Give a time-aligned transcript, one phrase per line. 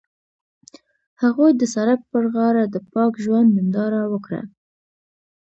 [1.21, 4.41] هغوی د سړک پر غاړه د پاک ژوند ننداره وکړه.